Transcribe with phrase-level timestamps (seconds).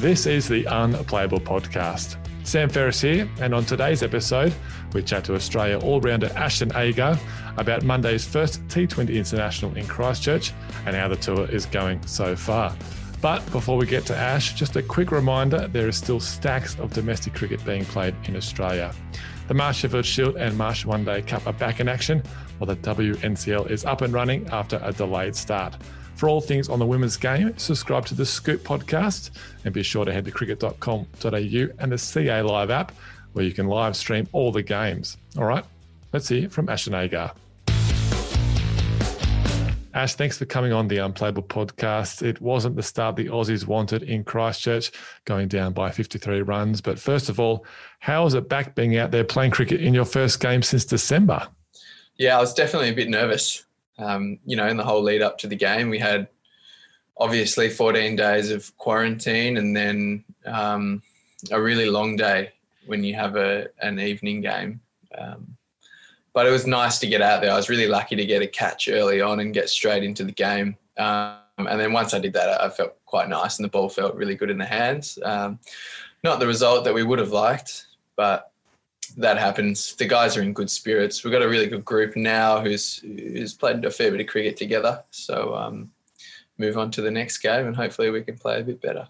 [0.00, 2.16] This is the Unplayable Podcast.
[2.42, 4.54] Sam Ferris here, and on today's episode,
[4.94, 7.18] we chat to Australia all rounder Ashton Agar
[7.58, 10.54] about Monday's first T20 International in Christchurch
[10.86, 12.74] and how the tour is going so far.
[13.20, 16.94] But before we get to Ash, just a quick reminder there is still stacks of
[16.94, 18.94] domestic cricket being played in Australia.
[19.48, 22.22] The Marsh Sheffield Shield and Marsh One Day Cup are back in action,
[22.56, 25.76] while the WNCL is up and running after a delayed start.
[26.20, 29.30] For all things on the women's game, subscribe to the Scoop podcast
[29.64, 32.92] and be sure to head to cricket.com.au and the CA Live app
[33.32, 35.16] where you can live stream all the games.
[35.38, 35.64] All right,
[36.12, 37.32] let's hear from Ashton Agar.
[39.94, 42.20] Ash, thanks for coming on the Unplayable podcast.
[42.20, 44.92] It wasn't the start the Aussies wanted in Christchurch,
[45.24, 46.82] going down by 53 runs.
[46.82, 47.64] But first of all,
[48.00, 51.48] how is it back being out there playing cricket in your first game since December?
[52.18, 53.64] Yeah, I was definitely a bit nervous
[54.00, 56.28] um, you know, in the whole lead up to the game, we had
[57.18, 61.02] obviously 14 days of quarantine and then um,
[61.50, 62.50] a really long day
[62.86, 64.80] when you have a an evening game.
[65.16, 65.56] Um,
[66.32, 67.52] but it was nice to get out there.
[67.52, 70.32] I was really lucky to get a catch early on and get straight into the
[70.32, 70.76] game.
[70.96, 74.14] Um, and then once I did that, I felt quite nice and the ball felt
[74.14, 75.18] really good in the hands.
[75.22, 75.58] Um,
[76.22, 78.49] not the result that we would have liked, but
[79.16, 79.94] that happens.
[79.94, 81.22] The guys are in good spirits.
[81.22, 84.56] We've got a really good group now who's who's played a fair bit of cricket
[84.56, 85.02] together.
[85.10, 85.90] So um,
[86.58, 89.08] move on to the next game, and hopefully we can play a bit better.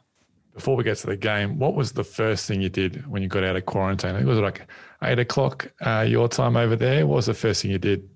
[0.55, 3.29] Before we get to the game, what was the first thing you did when you
[3.29, 4.17] got out of quarantine?
[4.17, 4.67] It was like
[5.03, 7.07] eight o'clock uh, your time over there.
[7.07, 8.09] What was the first thing you did?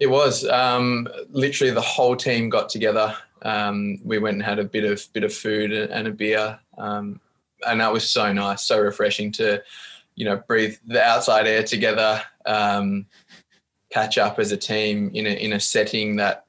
[0.00, 3.16] It was um, literally the whole team got together.
[3.42, 7.20] Um, we went and had a bit of bit of food and a beer, um,
[7.66, 9.62] and that was so nice, so refreshing to
[10.16, 13.06] you know, breathe the outside air together, um,
[13.90, 16.44] catch up as a team in a in a setting that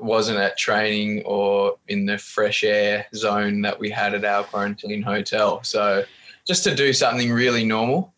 [0.00, 5.02] wasn't at training or in the fresh air zone that we had at our quarantine
[5.02, 5.62] hotel.
[5.62, 6.04] So
[6.46, 8.12] just to do something really normal.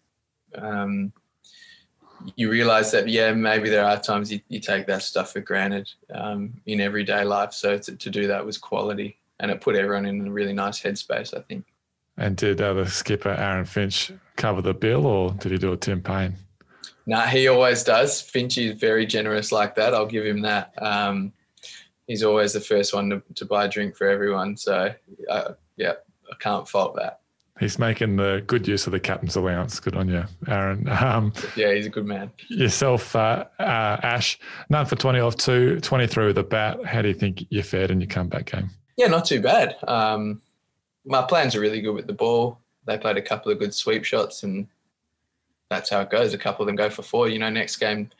[0.56, 1.12] Um,
[2.36, 5.88] you realize that yeah maybe there are times you, you take that stuff for granted
[6.14, 10.06] um, in everyday life so to, to do that was quality and it put everyone
[10.06, 11.64] in a really nice headspace i think
[12.18, 15.76] and did uh, the skipper Aaron Finch cover the bill, or did he do a
[15.76, 16.36] Tim Paine?
[17.06, 18.20] No, nah, he always does.
[18.20, 19.94] Finch is very generous like that.
[19.94, 20.74] I'll give him that.
[20.82, 21.32] Um,
[22.06, 24.56] he's always the first one to, to buy a drink for everyone.
[24.56, 24.92] So,
[25.30, 25.94] uh, yeah,
[26.30, 27.20] I can't fault that.
[27.60, 29.80] He's making the good use of the captain's allowance.
[29.80, 30.86] Good on you, Aaron.
[30.98, 32.30] Um, yeah, he's a good man.
[32.48, 33.62] Yourself, uh, uh,
[34.02, 36.84] Ash, none for 20 off two, 23 with the bat.
[36.84, 38.70] How do you think you fared in your comeback game?
[38.96, 39.76] Yeah, not too bad.
[39.86, 40.42] Um,
[41.08, 42.58] my plans are really good with the ball.
[42.86, 44.68] They played a couple of good sweep shots, and
[45.70, 46.34] that's how it goes.
[46.34, 47.28] A couple of them go for four.
[47.28, 48.10] You know, next game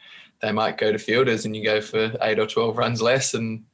[0.41, 3.65] they might go to fielders, and you go for eight or twelve runs less, and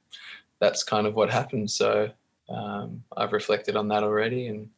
[0.60, 1.74] that's kind of what happens.
[1.74, 2.10] So
[2.48, 4.68] um, I've reflected on that already, and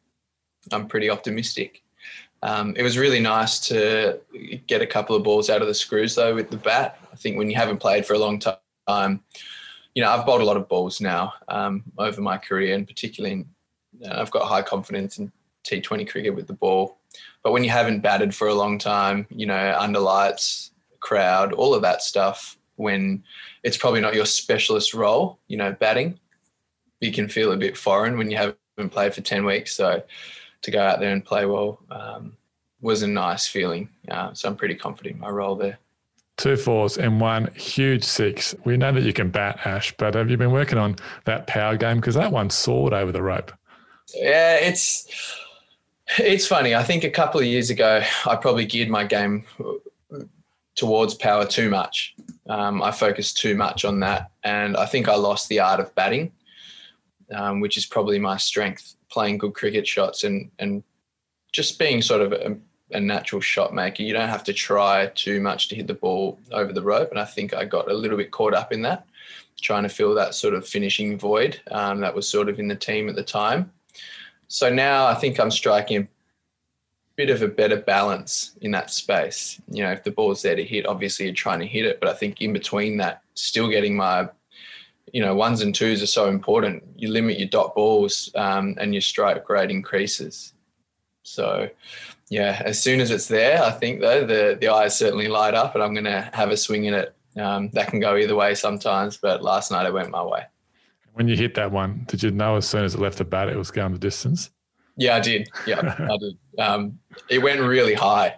[0.71, 1.83] I'm pretty optimistic.
[2.43, 4.19] Um, it was really nice to
[4.67, 6.99] get a couple of balls out of the screws though with the bat.
[7.11, 9.23] I think when you haven't played for a long time,
[9.95, 13.33] you know, I've bowled a lot of balls now um, over my career, and particularly
[13.33, 13.45] in
[14.09, 15.31] I've got high confidence in
[15.65, 16.97] T20 cricket with the ball.
[17.43, 21.73] But when you haven't batted for a long time, you know, under lights, crowd, all
[21.73, 23.23] of that stuff, when
[23.63, 26.19] it's probably not your specialist role, you know, batting,
[26.99, 29.75] you can feel a bit foreign when you haven't played for 10 weeks.
[29.75, 30.03] So
[30.61, 32.37] to go out there and play well um,
[32.81, 33.89] was a nice feeling.
[34.09, 35.79] Uh, so I'm pretty confident in my role there.
[36.37, 38.53] Two fours and one huge six.
[38.63, 41.75] We know that you can bat, Ash, but have you been working on that power
[41.77, 41.97] game?
[41.97, 43.51] Because that one soared over the rope.
[44.13, 45.07] Yeah, it's
[46.17, 46.75] it's funny.
[46.75, 49.45] I think a couple of years ago, I probably geared my game
[50.75, 52.15] towards power too much.
[52.47, 55.93] Um, I focused too much on that, and I think I lost the art of
[55.95, 56.31] batting,
[57.35, 58.95] um, which is probably my strength.
[59.09, 60.83] Playing good cricket shots and and
[61.53, 62.57] just being sort of a,
[62.91, 64.03] a natural shot maker.
[64.03, 67.19] You don't have to try too much to hit the ball over the rope, and
[67.19, 69.07] I think I got a little bit caught up in that,
[69.61, 72.75] trying to fill that sort of finishing void um, that was sort of in the
[72.75, 73.71] team at the time.
[74.47, 76.07] So now I think I'm striking a
[77.15, 79.61] bit of a better balance in that space.
[79.69, 82.09] You know, if the ball's there to hit, obviously you're trying to hit it, but
[82.09, 84.29] I think in between that, still getting my,
[85.13, 86.83] you know, ones and twos are so important.
[86.95, 90.53] You limit your dot balls um, and your strike rate increases.
[91.23, 91.69] So,
[92.29, 95.75] yeah, as soon as it's there, I think though the the eyes certainly light up,
[95.75, 97.13] and I'm going to have a swing in it.
[97.37, 100.45] Um, that can go either way sometimes, but last night it went my way.
[101.17, 103.49] When you hit that one, did you know as soon as it left the bat
[103.49, 104.51] it was going the distance?
[104.97, 105.49] Yeah, I did.
[105.65, 106.37] Yeah, I did.
[106.59, 106.97] Um,
[107.29, 108.33] it went really high,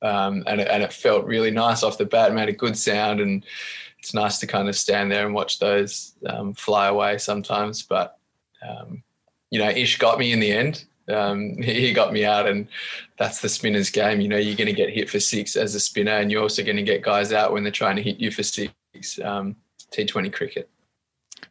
[0.00, 2.30] um, and it, and it felt really nice off the bat.
[2.30, 3.44] It made a good sound, and
[3.98, 7.82] it's nice to kind of stand there and watch those um, fly away sometimes.
[7.82, 8.16] But
[8.66, 9.02] um,
[9.50, 10.86] you know, Ish got me in the end.
[11.08, 12.68] Um, he got me out, and
[13.18, 14.22] that's the spinner's game.
[14.22, 16.64] You know, you're going to get hit for six as a spinner, and you're also
[16.64, 18.72] going to get guys out when they're trying to hit you for six.
[19.22, 19.56] Um,
[19.92, 20.70] T20 cricket.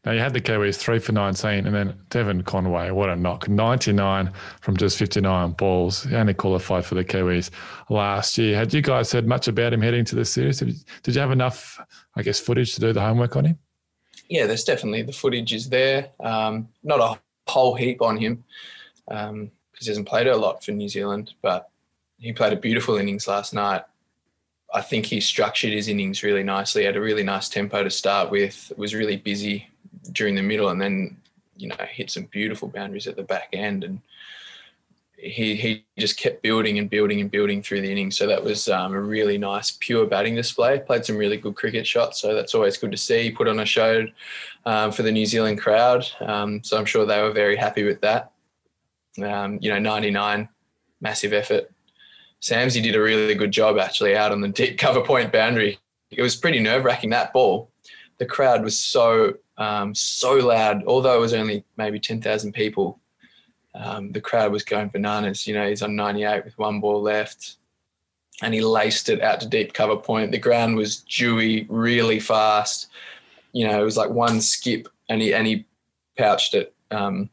[0.07, 3.49] Now you had the Kiwis three for 19, and then Devon Conway, what a knock,
[3.49, 4.31] 99
[4.61, 6.03] from just 59 balls.
[6.03, 7.49] He only qualified for the Kiwis
[7.89, 8.55] last year.
[8.55, 10.59] Had you guys heard much about him heading to the series?
[10.59, 11.77] Did you have enough,
[12.15, 13.59] I guess, footage to do the homework on him?
[14.29, 16.11] Yeah, there's definitely the footage is there.
[16.21, 17.19] Um, not a
[17.51, 18.45] whole heap on him
[19.09, 21.69] because um, he hasn't played a lot for New Zealand, but
[22.17, 23.83] he played a beautiful innings last night.
[24.73, 26.85] I think he structured his innings really nicely.
[26.85, 28.71] Had a really nice tempo to start with.
[28.77, 29.67] Was really busy
[30.11, 31.17] during the middle, and then
[31.57, 33.83] you know hit some beautiful boundaries at the back end.
[33.83, 34.01] And
[35.17, 38.17] he he just kept building and building and building through the innings.
[38.17, 40.79] So that was um, a really nice pure batting display.
[40.79, 43.31] Played some really good cricket shots, so that's always good to see.
[43.31, 44.05] Put on a show
[44.65, 48.01] um, for the New Zealand crowd, um, so I'm sure they were very happy with
[48.01, 48.31] that.
[49.23, 50.47] Um, you know, 99,
[51.01, 51.71] massive effort.
[52.39, 55.79] Samsy did a really good job actually out on the deep cover point boundary.
[56.11, 57.71] It was pretty nerve wracking that ball.
[58.19, 62.99] The crowd was so um, so loud, although it was only maybe 10,000 people
[63.79, 65.45] um, the crowd was going bananas.
[65.45, 67.57] You know, he's on 98 with one ball left,
[68.41, 70.31] and he laced it out to deep cover point.
[70.31, 72.87] The ground was dewy, really fast.
[73.51, 75.65] You know, it was like one skip, and he and he
[76.17, 77.29] pouched it um,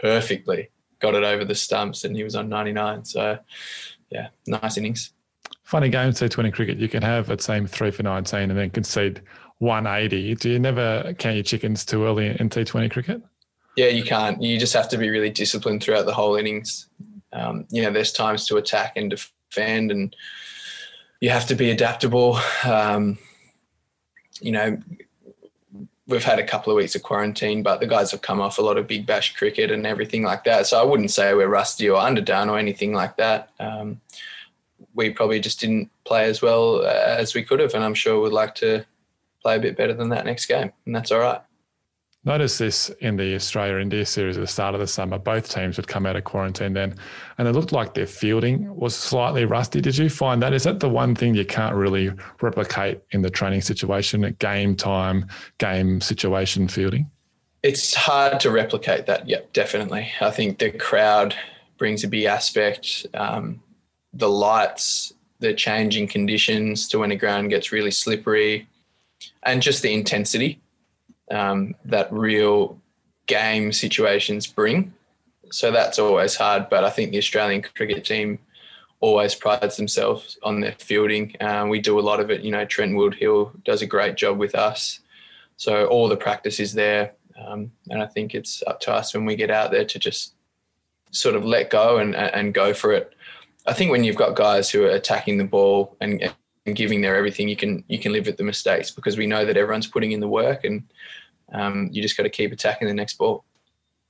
[0.00, 0.70] perfectly.
[1.00, 3.04] Got it over the stumps, and he was on 99.
[3.04, 3.38] So,
[4.10, 5.12] yeah, nice innings.
[5.64, 6.78] Funny game, T20 cricket.
[6.78, 9.22] You can have a team three for 19 and then concede
[9.64, 10.34] 180.
[10.36, 13.22] Do you never count your chickens too early in T20 cricket?
[13.76, 14.40] Yeah, you can't.
[14.40, 16.88] You just have to be really disciplined throughout the whole innings.
[17.32, 20.14] Um, you know, there's times to attack and defend, and
[21.20, 22.38] you have to be adaptable.
[22.64, 23.18] Um,
[24.40, 24.78] you know,
[26.06, 28.62] we've had a couple of weeks of quarantine, but the guys have come off a
[28.62, 30.66] lot of big bash cricket and everything like that.
[30.66, 33.50] So I wouldn't say we're rusty or underdone or anything like that.
[33.58, 34.00] Um,
[34.94, 38.32] we probably just didn't play as well as we could have, and I'm sure we'd
[38.32, 38.84] like to
[39.44, 41.40] play a bit better than that next game, and that's all right.
[42.26, 45.18] Notice this in the Australia India series at the start of the summer.
[45.18, 46.94] Both teams would come out of quarantine then,
[47.36, 49.82] and it looked like their fielding was slightly rusty.
[49.82, 50.54] Did you find that?
[50.54, 52.10] Is that the one thing you can't really
[52.40, 57.10] replicate in the training situation at game time, game situation fielding?
[57.62, 59.28] It's hard to replicate that.
[59.28, 60.10] Yep, definitely.
[60.22, 61.34] I think the crowd
[61.76, 63.06] brings a big aspect.
[63.12, 63.62] Um,
[64.14, 68.66] the lights, the changing conditions to when the ground gets really slippery,
[69.44, 70.60] and just the intensity
[71.30, 72.78] um, that real
[73.26, 74.92] game situations bring.
[75.50, 76.68] So that's always hard.
[76.68, 78.38] But I think the Australian cricket team
[79.00, 81.34] always prides themselves on their fielding.
[81.40, 82.42] Um, we do a lot of it.
[82.42, 85.00] You know, Trent Woodhill does a great job with us.
[85.56, 87.12] So all the practice is there.
[87.38, 90.34] Um, and I think it's up to us when we get out there to just
[91.10, 93.14] sort of let go and, and go for it.
[93.66, 96.34] I think when you've got guys who are attacking the ball and,
[96.66, 99.44] and giving their everything, you can you can live with the mistakes because we know
[99.44, 100.82] that everyone's putting in the work and
[101.52, 103.44] um, you just got to keep attacking the next ball.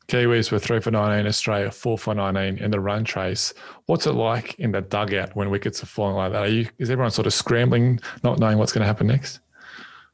[0.09, 3.55] Kiwis were three for 19, Australia four for 19 in the run chase.
[3.87, 6.43] What's it like in the dugout when wickets are flying like that?
[6.43, 9.41] Are you, is everyone sort of scrambling, not knowing what's going to happen next?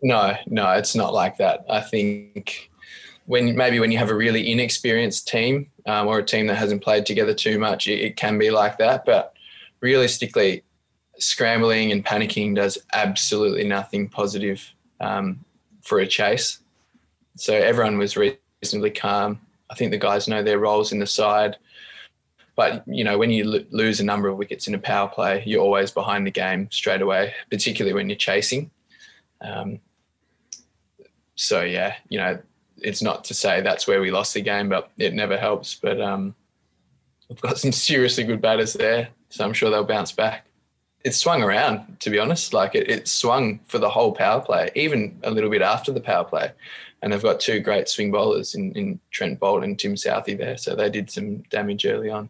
[0.02, 1.64] No, no, it's not like that.
[1.68, 2.70] I think
[3.26, 6.82] when maybe when you have a really inexperienced team um, or a team that hasn't
[6.82, 9.04] played together too much, it, it can be like that.
[9.04, 9.34] But
[9.80, 10.62] realistically,
[11.20, 15.44] scrambling and panicking does absolutely nothing positive um,
[15.82, 16.58] for a chase.
[17.36, 19.40] So everyone was reasonably calm.
[19.70, 21.56] I think the guys know their roles in the side.
[22.56, 25.62] But you know, when you lose a number of wickets in a power play, you're
[25.62, 28.70] always behind the game straight away, particularly when you're chasing.
[29.40, 29.80] Um,
[31.36, 32.38] so yeah, you know,
[32.82, 35.74] it's not to say that's where we lost the game, but it never helps.
[35.74, 36.34] But um,
[37.28, 40.46] we've got some seriously good batters there, so I'm sure they'll bounce back.
[41.02, 42.52] It swung around, to be honest.
[42.52, 46.00] Like it, it swung for the whole power play, even a little bit after the
[46.00, 46.52] power play
[47.02, 50.56] and they've got two great swing bowlers in, in Trent Boult and Tim Southee there.
[50.56, 52.28] So they did some damage early on.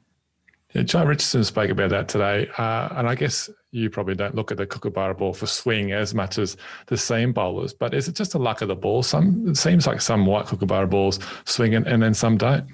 [0.73, 4.53] Yeah, John Richardson spoke about that today, uh, and I guess you probably don't look
[4.53, 7.73] at the Kookaburra ball for swing as much as the seam bowlers.
[7.73, 9.03] But is it just the luck of the ball?
[9.03, 12.69] Some it seems like some white Kookaburra balls swing and, and then some don't.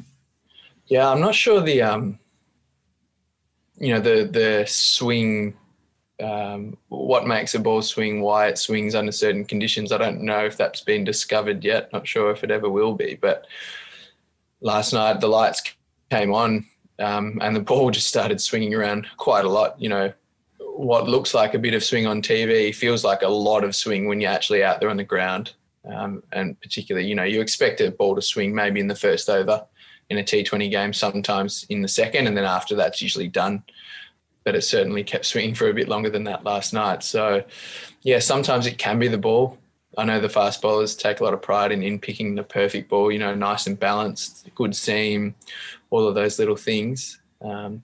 [0.88, 2.18] Yeah, I'm not sure the um,
[3.78, 5.56] you know the the swing
[6.22, 9.92] um, what makes a ball swing, why it swings under certain conditions.
[9.92, 11.92] I don't know if that's been discovered yet.
[11.92, 13.18] Not sure if it ever will be.
[13.20, 13.46] But
[14.60, 15.62] last night the lights
[16.10, 16.66] came on
[16.98, 19.80] um, and the ball just started swinging around quite a lot.
[19.80, 20.12] You know,
[20.58, 24.08] what looks like a bit of swing on TV feels like a lot of swing
[24.08, 25.52] when you're actually out there on the ground.
[25.84, 29.28] Um, and particularly, you know, you expect a ball to swing maybe in the first
[29.28, 29.64] over
[30.08, 33.62] in a T20 game, sometimes in the second, and then after that's usually done
[34.46, 37.02] but it certainly kept swinging for a bit longer than that last night.
[37.02, 37.42] So,
[38.02, 39.58] yeah, sometimes it can be the ball.
[39.98, 42.88] I know the fast bowlers take a lot of pride in, in picking the perfect
[42.88, 45.34] ball, you know, nice and balanced, good seam,
[45.90, 47.20] all of those little things.
[47.42, 47.82] Um,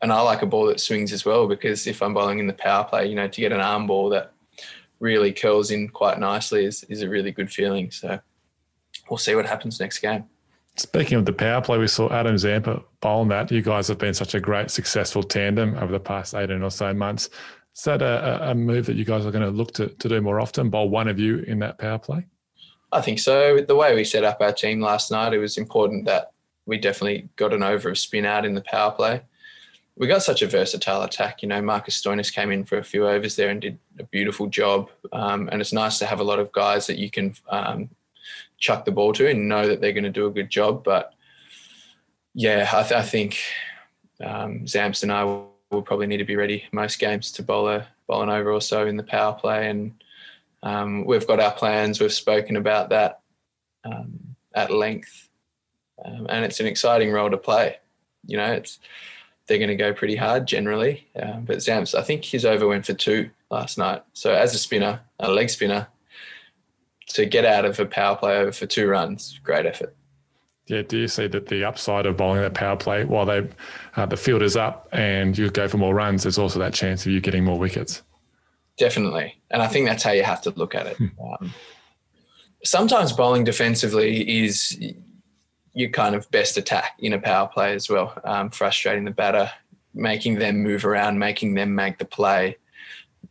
[0.00, 2.54] and I like a ball that swings as well because if I'm bowling in the
[2.54, 4.32] power play, you know, to get an arm ball that
[4.98, 7.90] really curls in quite nicely is, is a really good feeling.
[7.90, 8.18] So
[9.10, 10.24] we'll see what happens next game.
[10.76, 13.50] Speaking of the power play, we saw Adam Zampa bowl that.
[13.50, 16.94] You guys have been such a great, successful tandem over the past 18 or so
[16.94, 17.28] months.
[17.76, 20.20] Is that a, a move that you guys are going to look to, to do
[20.20, 22.26] more often, bowl one of you in that power play?
[22.90, 23.60] I think so.
[23.60, 26.32] The way we set up our team last night, it was important that
[26.66, 29.22] we definitely got an over of spin out in the power play.
[29.96, 31.42] We got such a versatile attack.
[31.42, 34.46] You know, Marcus Stoinis came in for a few overs there and did a beautiful
[34.46, 34.90] job.
[35.12, 37.90] Um, and it's nice to have a lot of guys that you can um,
[38.62, 40.84] chuck the ball to and know that they're going to do a good job.
[40.84, 41.12] But
[42.32, 43.38] yeah, I, th- I think
[44.24, 47.68] um, Zamps and I will, will, probably need to be ready most games to bowl
[47.68, 49.92] a bowl an over or so in the power play, and
[50.62, 52.00] um, we've got our plans.
[52.00, 53.20] We've spoken about that
[53.84, 55.28] um, at length,
[56.04, 57.78] um, and it's an exciting role to play.
[58.26, 58.78] You know, it's
[59.46, 62.86] they're going to go pretty hard generally, uh, but Zamps, I think his over went
[62.86, 64.04] for two last night.
[64.12, 65.88] So as a spinner, a leg spinner,
[67.12, 69.94] to get out of a power play over for two runs, great effort.
[70.66, 73.48] Yeah, do you see that the upside of bowling that power play while they
[73.96, 77.04] uh, the field is up and you go for more runs, there's also that chance
[77.04, 78.02] of you getting more wickets.
[78.78, 80.96] Definitely, and I think that's how you have to look at it.
[80.96, 81.06] Hmm.
[81.20, 81.54] Um,
[82.64, 84.80] sometimes bowling defensively is
[85.74, 89.50] your kind of best attack in a power play as well, um, frustrating the batter,
[89.94, 92.56] making them move around, making them make the play.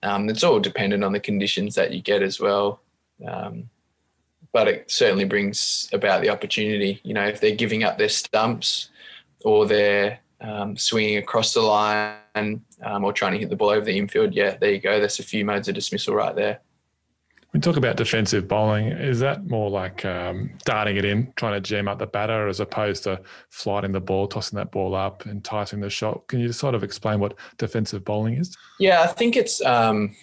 [0.03, 2.81] Um, it's all dependent on the conditions that you get as well.
[3.27, 3.69] Um,
[4.53, 6.99] but it certainly brings about the opportunity.
[7.03, 8.89] You know, if they're giving up their stumps
[9.43, 13.85] or they're um, swinging across the line um, or trying to hit the ball over
[13.85, 14.99] the infield, yeah, there you go.
[14.99, 16.59] That's a few modes of dismissal right there.
[17.53, 18.87] We talk about defensive bowling.
[18.87, 22.61] Is that more like um, darting it in, trying to jam up the batter, as
[22.61, 26.25] opposed to flighting the ball, tossing that ball up, enticing the shot?
[26.27, 28.55] Can you sort of explain what defensive bowling is?
[28.79, 30.15] Yeah, I think it's um,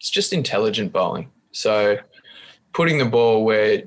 [0.00, 1.30] it's just intelligent bowling.
[1.52, 1.98] So
[2.74, 3.84] putting the ball where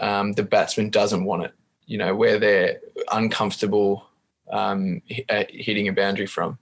[0.00, 1.52] um, the batsman doesn't want it,
[1.86, 2.80] you know, where they're
[3.12, 4.06] uncomfortable
[4.50, 6.58] um, hitting a boundary from.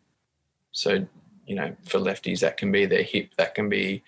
[0.73, 1.07] So,
[1.47, 4.03] you know, for lefties, that can be their hip, that can be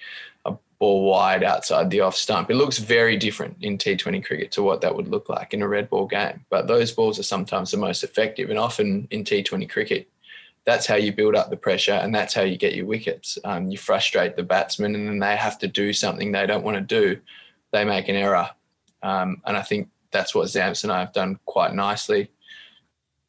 [0.45, 2.51] a ball wide outside the off stump.
[2.51, 5.69] It looks very different in T20 cricket to what that would look like in a
[5.69, 6.45] red ball game.
[6.51, 10.09] But those balls are sometimes the most effective, and often in T20 cricket,
[10.65, 13.39] that's how you build up the pressure and that's how you get your wickets.
[13.43, 16.77] Um, you frustrate the batsman and then they have to do something they don't want
[16.77, 17.19] to do.
[17.73, 18.51] They make an error.
[19.03, 22.31] Um, and I think that's what Zamps and I have done quite nicely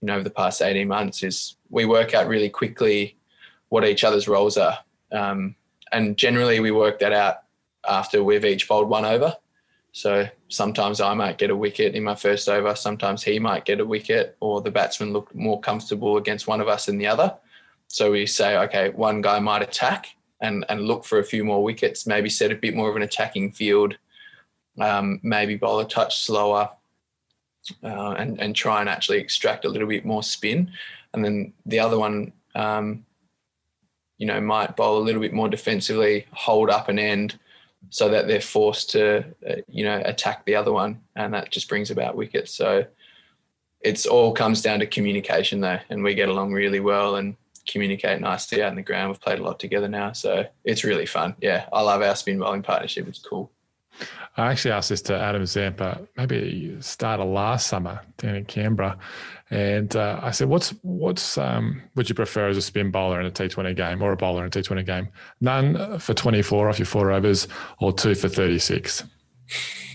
[0.01, 3.17] you know, over the past 18 months is we work out really quickly
[3.69, 4.79] what each other's roles are.
[5.11, 5.55] Um,
[5.91, 7.43] and generally we work that out
[7.87, 9.35] after we've each bowled one over.
[9.91, 13.79] So sometimes I might get a wicket in my first over, sometimes he might get
[13.79, 17.35] a wicket, or the batsman look more comfortable against one of us than the other.
[17.87, 21.63] So we say, okay, one guy might attack and, and look for a few more
[21.63, 23.97] wickets, maybe set a bit more of an attacking field,
[24.79, 26.69] um, maybe bowl a touch slower,
[27.83, 30.71] uh, and, and try and actually extract a little bit more spin.
[31.13, 33.05] And then the other one, um,
[34.17, 37.39] you know, might bowl a little bit more defensively, hold up an end,
[37.89, 41.69] so that they're forced to, uh, you know, attack the other one, and that just
[41.69, 42.53] brings about wickets.
[42.53, 42.85] So
[43.81, 47.35] it's all comes down to communication, though, and we get along really well and
[47.67, 49.09] communicate nicely out in the ground.
[49.09, 51.35] We've played a lot together now, so it's really fun.
[51.39, 53.07] Yeah, I love our spin bowling partnership.
[53.07, 53.51] It's cool.
[54.37, 58.97] I actually asked this to Adam Zampa maybe start of last summer down in Canberra,
[59.49, 63.25] and uh, I said, "What's what's um, would you prefer as a spin bowler in
[63.25, 65.09] a T Twenty game or a bowler in a T Twenty game?
[65.41, 67.47] None for twenty four off your four overs,
[67.79, 69.03] or two for thirty six?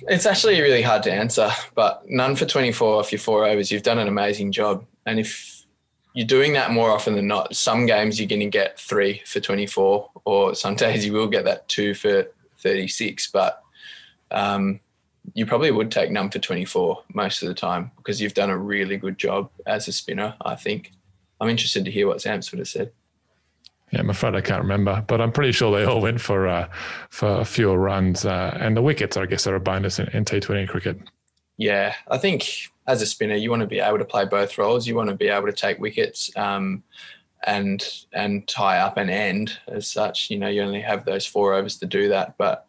[0.08, 3.70] It's actually really hard to answer, but none for twenty four off your four overs.
[3.70, 5.64] You've done an amazing job, and if
[6.12, 9.40] you're doing that more often than not, some games you're going to get three for
[9.40, 12.26] twenty four, or some days you will get that two for
[12.58, 13.63] thirty six, but
[14.34, 14.80] um,
[15.32, 18.58] you probably would take none for 24 most of the time because you've done a
[18.58, 20.92] really good job as a spinner, I think.
[21.40, 22.92] I'm interested to hear what Sam sort of said.
[23.90, 26.68] Yeah, I'm afraid I can't remember, but I'm pretty sure they all went for uh,
[27.10, 28.24] for fewer runs.
[28.24, 30.98] Uh, and the wickets, I guess, are a bonus in, in T20 cricket.
[31.56, 34.86] Yeah, I think as a spinner, you want to be able to play both roles.
[34.86, 36.82] You want to be able to take wickets um,
[37.46, 40.30] and and tie up and end as such.
[40.30, 42.66] You know, you only have those four overs to do that, but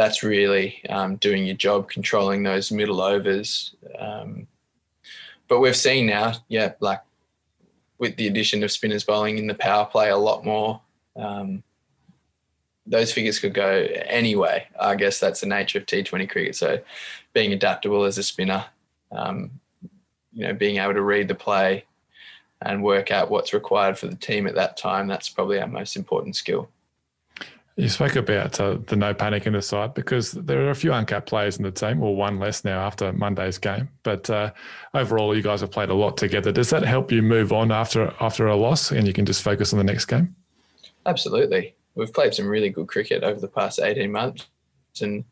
[0.00, 3.74] that's really um, doing your job, controlling those middle overs.
[3.98, 4.46] Um,
[5.46, 7.02] but we've seen now, yeah, like
[7.98, 10.80] with the addition of spinners bowling in the power play a lot more.
[11.16, 11.62] Um,
[12.86, 14.66] those figures could go anyway.
[14.80, 16.56] I guess that's the nature of T20 cricket.
[16.56, 16.78] So
[17.34, 18.64] being adaptable as a spinner,
[19.12, 19.50] um,
[20.32, 21.84] you know, being able to read the play
[22.62, 25.94] and work out what's required for the team at that time, that's probably our most
[25.94, 26.70] important skill.
[27.80, 30.92] You spoke about uh, the no panic in the side because there are a few
[30.92, 33.88] uncapped players in the team, or one less now after Monday's game.
[34.02, 34.52] But uh,
[34.92, 36.52] overall, you guys have played a lot together.
[36.52, 39.72] Does that help you move on after after a loss, and you can just focus
[39.72, 40.36] on the next game?
[41.06, 44.46] Absolutely, we've played some really good cricket over the past eighteen months,
[45.00, 45.24] and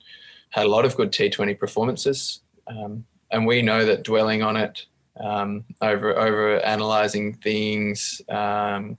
[0.48, 2.40] had a lot of good T20 performances.
[2.66, 4.86] Um, and we know that dwelling on it,
[5.20, 8.96] um, over over analyzing things, um,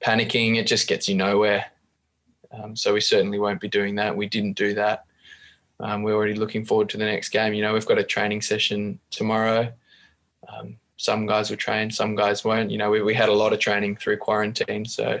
[0.00, 1.66] panicking, it just gets you nowhere.
[2.54, 4.16] Um, so we certainly won't be doing that.
[4.16, 5.04] We didn't do that.
[5.80, 7.54] Um, we're already looking forward to the next game.
[7.54, 9.72] You know, we've got a training session tomorrow.
[10.48, 12.70] Um, some guys will train, some guys won't.
[12.70, 15.20] You know, we, we had a lot of training through quarantine, so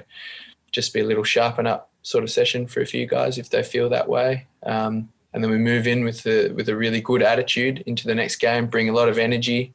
[0.70, 3.62] just be a little sharpen up sort of session for a few guys if they
[3.62, 4.46] feel that way.
[4.62, 8.14] Um, and then we move in with the with a really good attitude into the
[8.14, 9.74] next game, bring a lot of energy,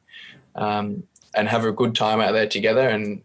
[0.54, 1.02] um,
[1.34, 2.88] and have a good time out there together.
[2.88, 3.22] And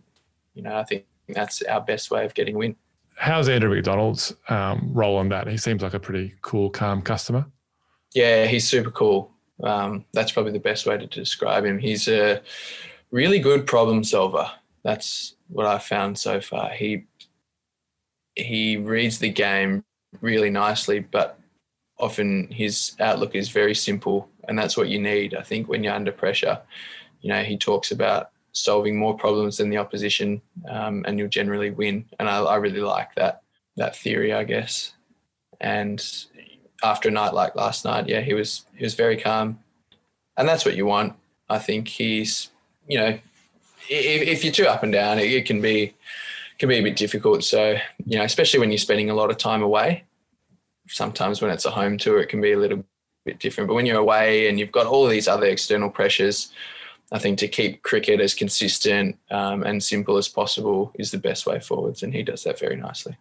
[0.54, 2.75] you know, I think that's our best way of getting a win.
[3.15, 5.48] How's Andrew McDonald's um, role in that?
[5.48, 7.45] He seems like a pretty cool, calm customer.
[8.13, 9.31] Yeah, he's super cool.
[9.63, 11.79] Um, that's probably the best way to describe him.
[11.79, 12.41] He's a
[13.12, 14.50] really good problem solver.
[14.84, 16.69] That's what I've found so far.
[16.69, 17.05] He
[18.36, 19.84] he reads the game
[20.21, 21.39] really nicely, but
[21.97, 25.34] often his outlook is very simple, and that's what you need.
[25.34, 26.60] I think when you're under pressure,
[27.21, 31.72] you know, he talks about solving more problems than the opposition, um, and you'll generally
[31.72, 32.06] win.
[32.20, 33.41] And I, I really like that
[33.78, 34.94] that theory, I guess.
[35.60, 36.04] And
[36.82, 39.60] after a night like last night, yeah, he was he was very calm,
[40.38, 41.13] and that's what you want.
[41.50, 42.50] I think he's,
[42.88, 43.20] you know,
[43.89, 45.94] if, if you're too up and down, it, it can be
[46.58, 47.44] can be a bit difficult.
[47.44, 50.06] So you know, especially when you're spending a lot of time away.
[50.88, 52.86] Sometimes when it's a home tour, it can be a little
[53.26, 53.68] bit different.
[53.68, 56.52] But when you're away and you've got all these other external pressures,
[57.12, 61.46] I think to keep cricket as consistent um, and simple as possible is the best
[61.46, 63.18] way forwards, and he does that very nicely.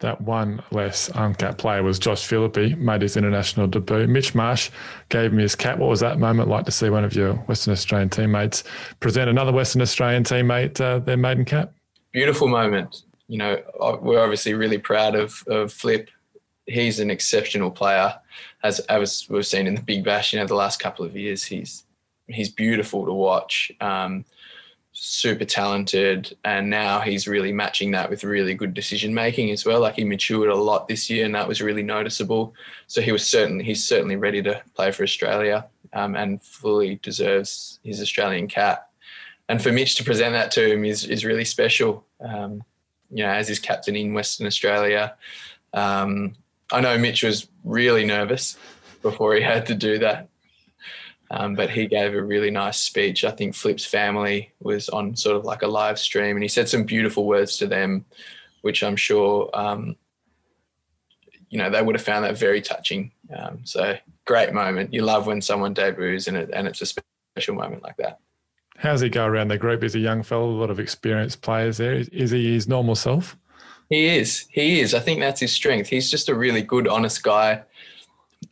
[0.00, 4.08] That one less uncapped player was Josh Philippe, made his international debut.
[4.08, 4.70] Mitch Marsh
[5.08, 5.78] gave him his cap.
[5.78, 8.64] What was that moment like to see one of your Western Australian teammates
[8.98, 11.72] present another Western Australian teammate uh, their maiden cap?
[12.10, 13.02] Beautiful moment.
[13.28, 13.62] You know,
[14.02, 16.10] we're obviously really proud of, of Flip.
[16.66, 18.18] He's an exceptional player,
[18.64, 20.32] as, as we've seen in the Big Bash.
[20.32, 21.84] You know, the last couple of years, he's
[22.26, 23.72] he's beautiful to watch.
[23.80, 24.24] Um,
[24.92, 29.80] super talented, and now he's really matching that with really good decision making as well.
[29.80, 32.54] Like he matured a lot this year, and that was really noticeable.
[32.86, 37.80] So he was certainly he's certainly ready to play for Australia, um, and fully deserves
[37.82, 38.90] his Australian cap.
[39.48, 42.06] And for Mitch to present that to him is is really special.
[42.20, 42.62] Um,
[43.10, 45.14] you know, as his captain in Western Australia.
[45.72, 46.34] Um,
[46.72, 48.56] I know Mitch was really nervous
[49.02, 50.28] before he had to do that.
[51.30, 53.24] Um, but he gave a really nice speech.
[53.24, 56.68] I think Flip's family was on sort of like a live stream, and he said
[56.68, 58.04] some beautiful words to them,
[58.62, 59.96] which I'm sure um,
[61.48, 63.12] you know they would have found that very touching.
[63.34, 64.92] Um, so great moment.
[64.92, 66.86] You love when someone debuts, and it, and it's a
[67.36, 68.20] special moment like that.
[68.76, 69.82] How's he go around the group?
[69.82, 71.94] Is a young fellow, a lot of experienced players there.
[71.94, 73.36] Is, is he his normal self?
[73.88, 74.46] He is.
[74.50, 74.94] He is.
[74.94, 75.88] I think that's his strength.
[75.88, 77.62] He's just a really good, honest guy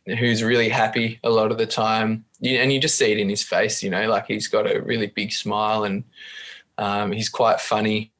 [0.05, 2.25] who's really happy a lot of the time.
[2.43, 5.07] And you just see it in his face, you know, like he's got a really
[5.07, 6.03] big smile and
[6.77, 8.11] um, he's quite funny.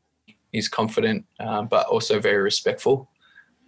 [0.51, 3.09] He's confident, um, but also very respectful.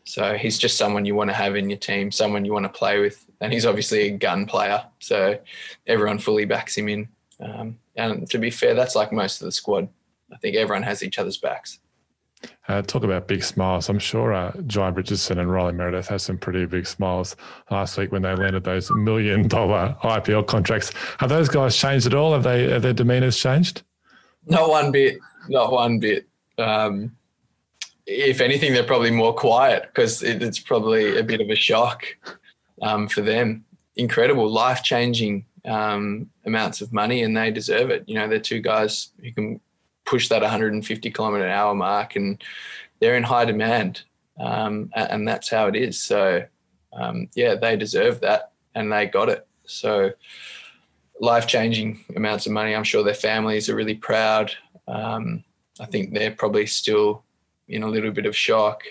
[0.06, 2.70] So he's just someone you want to have in your team, someone you want to
[2.78, 3.26] play with.
[3.42, 4.86] And he's obviously a gun player.
[5.00, 5.40] So
[5.88, 7.10] everyone fully backs him in.
[7.40, 9.90] Um, and to be fair, that's like most of the squad.
[10.32, 11.80] I think everyone has each other's backs.
[12.68, 13.90] Uh, talk about big smiles.
[13.90, 17.36] I'm sure uh, Jhye Richardson and Riley Meredith had some pretty big smiles
[17.70, 20.92] last week when they landed those million dollar IPL contracts.
[21.20, 22.34] Have those guys changed at all?
[22.34, 23.84] Have they have their demeanors changed?
[24.48, 25.20] Not one bit.
[25.48, 26.28] Not one bit.
[26.58, 27.16] Um,
[28.08, 32.06] if anything, they're probably more quiet because it, it's probably a bit of a shock
[32.82, 33.64] um, for them.
[33.96, 38.04] Incredible, life changing um, amounts of money, and they deserve it.
[38.08, 39.60] You know, they're two guys who can
[40.06, 42.42] push that 150 kilometer an hour mark, and
[43.00, 44.04] they're in high demand,
[44.40, 46.02] um, and that's how it is.
[46.02, 46.46] So,
[46.94, 49.48] um, yeah, they deserve that, and they got it.
[49.66, 50.12] So,
[51.20, 52.76] life changing amounts of money.
[52.76, 54.54] I'm sure their families are really proud.
[54.88, 55.44] Um,
[55.80, 57.24] I think they're probably still
[57.68, 58.84] in a little bit of shock.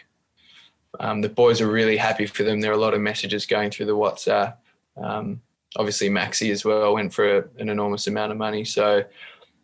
[1.00, 2.60] Um, the boys are really happy for them.
[2.60, 4.56] There are a lot of messages going through the WhatsApp.
[4.96, 5.40] Um,
[5.76, 8.64] obviously, Maxi as well went for a, an enormous amount of money.
[8.64, 9.02] So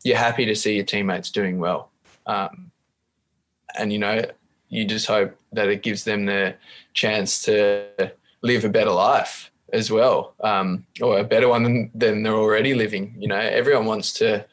[0.04, 1.90] you're happy to see your teammates doing well.
[2.26, 2.70] Um,
[3.78, 4.22] and, you know,
[4.68, 6.54] you just hope that it gives them the
[6.94, 12.22] chance to live a better life as well, um, or a better one than, than
[12.22, 13.14] they're already living.
[13.18, 14.46] You know, everyone wants to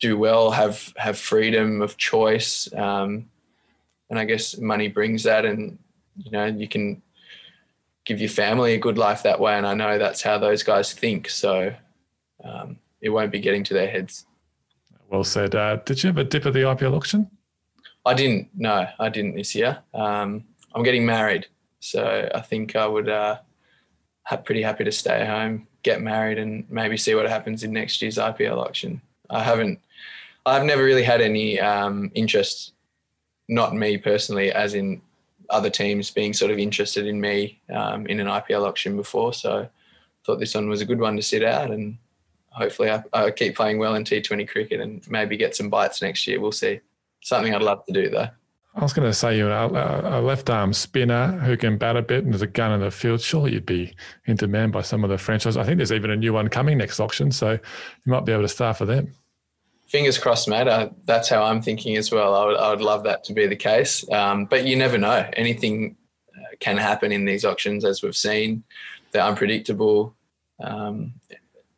[0.00, 3.30] do well, have have freedom of choice, um,
[4.10, 5.78] and I guess money brings that, and
[6.16, 7.02] you know, you can
[8.04, 9.54] give your family a good life that way.
[9.54, 11.30] And I know that's how those guys think.
[11.30, 11.74] So
[12.42, 14.26] um, it won't be getting to their heads.
[15.10, 15.54] Well said.
[15.54, 17.30] Uh, did you have a dip at the IPL auction?
[18.06, 18.48] I didn't.
[18.56, 19.78] No, I didn't this year.
[19.92, 21.46] Um, I'm getting married,
[21.78, 23.08] so I think I would.
[23.08, 23.38] Uh,
[24.44, 28.16] pretty happy to stay home, get married, and maybe see what happens in next year's
[28.16, 29.00] IPL auction.
[29.30, 29.78] I haven't.
[30.46, 32.72] I've never really had any um, interest,
[33.48, 35.02] not me personally, as in
[35.50, 39.34] other teams being sort of interested in me um, in an IPL auction before.
[39.34, 39.68] So
[40.24, 41.98] thought this one was a good one to sit out and
[42.54, 46.26] hopefully I, I, keep playing well in T20 cricket and maybe get some bites next
[46.26, 46.40] year.
[46.40, 46.80] We'll see.
[47.22, 48.28] Something I'd love to do though.
[48.76, 52.24] I was going to say you're a left arm spinner who can bat a bit
[52.24, 53.20] and there's a gun in the field.
[53.20, 53.94] Surely you'd be
[54.26, 55.56] in demand by some of the franchises.
[55.56, 57.60] I think there's even a new one coming next auction, so you
[58.04, 59.14] might be able to start for them.
[59.86, 60.66] Fingers crossed, mate.
[60.66, 62.34] Uh, that's how I'm thinking as well.
[62.34, 65.28] I would, I would love that to be the case, um, but you never know.
[65.34, 65.94] Anything
[66.36, 68.64] uh, can happen in these auctions, as we've seen.
[69.12, 70.16] They're unpredictable.
[70.60, 71.14] Um,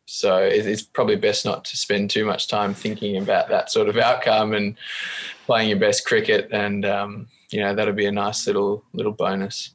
[0.07, 3.97] so it's probably best not to spend too much time thinking about that sort of
[3.97, 4.77] outcome and
[5.45, 6.47] playing your best cricket.
[6.51, 9.71] And um, you know that'll be a nice little little bonus.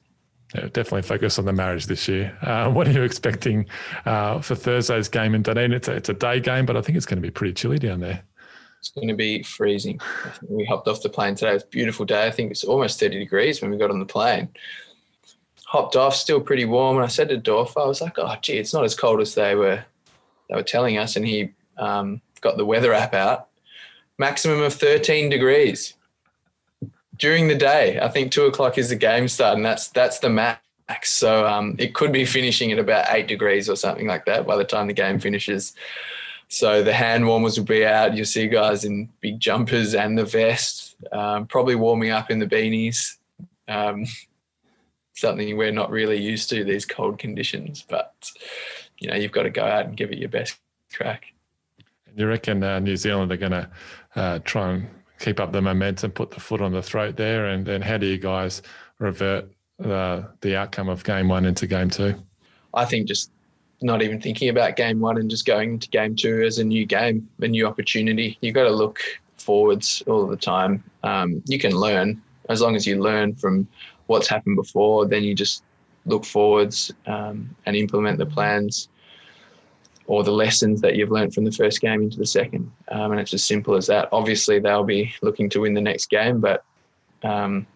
[0.54, 2.36] Yeah, definitely focus on the marriage this year.
[2.42, 3.66] Uh, what are you expecting
[4.04, 5.72] uh, for Thursday's game in Dunedin?
[5.72, 7.78] It's a, it's a day game, but I think it's going to be pretty chilly
[7.78, 8.22] down there.
[8.78, 9.98] It's going to be freezing.
[10.48, 11.54] we hopped off the plane today.
[11.54, 12.26] It's a beautiful day.
[12.26, 14.48] I think it's almost 30 degrees when we got on the plane.
[15.64, 16.96] Hopped off, still pretty warm.
[16.96, 19.34] And I said to Dorf, I was like, oh, gee, it's not as cold as
[19.34, 19.82] they were
[20.52, 23.48] they were telling us, and he um, got the weather app out.
[24.18, 25.94] Maximum of 13 degrees
[27.16, 27.98] during the day.
[27.98, 30.60] I think two o'clock is the game start, and that's that's the max.
[31.04, 34.56] So um, it could be finishing at about eight degrees or something like that by
[34.56, 35.72] the time the game finishes.
[36.48, 38.14] So the hand warmers will be out.
[38.14, 42.46] You'll see guys in big jumpers and the vest, um, probably warming up in the
[42.46, 43.16] beanies.
[43.68, 44.04] Um,
[45.14, 48.12] something we're not really used to these cold conditions, but
[49.02, 50.58] you know you've got to go out and give it your best
[50.94, 51.26] crack.
[52.16, 53.70] You reckon uh, New Zealand are going to
[54.16, 54.86] uh, try and
[55.18, 58.06] keep up the momentum, put the foot on the throat there, and then how do
[58.06, 58.62] you guys
[58.98, 62.14] revert the the outcome of game one into game two?
[62.74, 63.30] I think just
[63.80, 66.86] not even thinking about game one and just going into game two as a new
[66.86, 68.38] game, a new opportunity.
[68.40, 69.00] You've got to look
[69.36, 70.84] forwards all the time.
[71.02, 73.66] Um, you can learn as long as you learn from
[74.06, 75.06] what's happened before.
[75.06, 75.64] Then you just
[76.06, 78.88] look forwards um, and implement the plans
[80.06, 82.70] or the lessons that you've learned from the first game into the second.
[82.88, 84.08] Um, and it's as simple as that.
[84.12, 86.64] Obviously, they'll be looking to win the next game, but
[87.22, 87.66] um,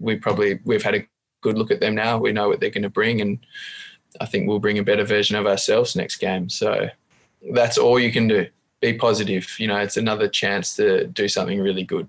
[0.00, 1.06] we probably we've had a
[1.42, 2.18] good look at them now.
[2.18, 3.38] We know what they're going to bring, and
[4.20, 6.48] I think we'll bring a better version of ourselves next game.
[6.48, 6.88] So
[7.52, 8.46] that's all you can do.
[8.80, 9.58] Be positive.
[9.58, 12.08] You know, it's another chance to do something really good.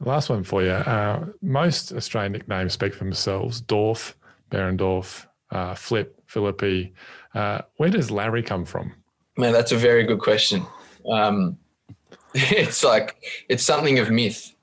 [0.00, 0.70] Last one for you.
[0.70, 3.60] Uh, most Australian nicknames speak for themselves.
[3.60, 4.16] Dorf,
[4.50, 6.92] Behrendorff, uh, Flip, Philippe.
[7.34, 8.92] Uh, where does Larry come from?
[9.38, 10.66] Man, that's a very good question.
[11.10, 11.56] Um,
[12.34, 13.16] it's like
[13.48, 14.54] it's something of myth.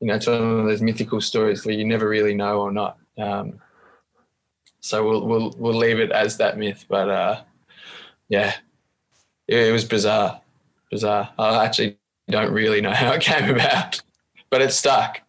[0.00, 2.96] You know, it's one of those mythical stories where you never really know or not.
[3.18, 3.60] Um,
[4.80, 6.86] so we'll we'll we'll leave it as that myth.
[6.88, 7.42] But uh,
[8.30, 8.54] yeah,
[9.46, 10.40] it, it was bizarre,
[10.90, 11.28] bizarre.
[11.38, 11.98] I actually
[12.30, 14.00] don't really know how it came about
[14.54, 15.20] but it stuck.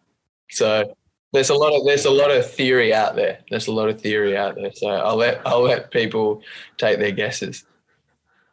[0.50, 0.96] So
[1.36, 3.38] there's a lot of there's a lot of theory out there.
[3.50, 4.72] There's a lot of theory out there.
[4.72, 6.42] So I'll let I'll let people
[6.78, 7.64] take their guesses.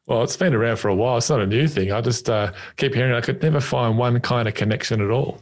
[0.06, 1.18] Well, it's been around for a while.
[1.18, 1.94] It's not a new thing.
[1.94, 3.14] I just uh, keep hearing.
[3.14, 5.40] I could never find one kind of connection at all.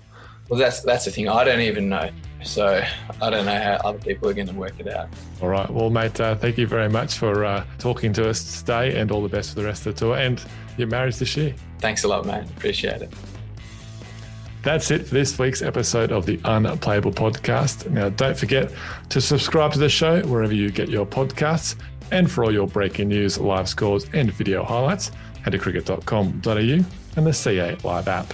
[0.49, 1.27] Well, that's that's the thing.
[1.29, 2.11] I don't even know.
[2.43, 2.83] So
[3.21, 5.09] I don't know how other people are going to work it out.
[5.41, 5.69] All right.
[5.69, 9.23] Well, mate, uh, thank you very much for uh, talking to us today, and all
[9.23, 10.43] the best for the rest of the tour and
[10.77, 11.55] your marriage this year.
[11.79, 12.47] Thanks a lot, mate.
[12.51, 13.11] Appreciate it.
[14.63, 17.89] That's it for this week's episode of the Unplayable Podcast.
[17.89, 18.71] Now, don't forget
[19.09, 21.75] to subscribe to the show wherever you get your podcasts.
[22.11, 25.11] And for all your breaking news, live scores, and video highlights,
[25.43, 28.33] head to cricket.com.au and the CA Live app.